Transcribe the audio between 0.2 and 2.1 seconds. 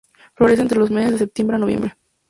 Florece entre los meses de septiembre a noviembre.